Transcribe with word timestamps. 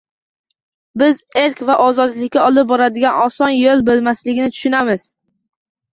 Biz 1.01 1.19
erk 1.41 1.61
va 1.67 1.75
ozodlikka 1.83 2.45
olib 2.47 2.71
boradigan 2.73 3.21
oson 3.27 3.55
yo‘l 3.59 3.87
bo‘lmasligini 3.91 4.53
tushunamiz 4.57 5.07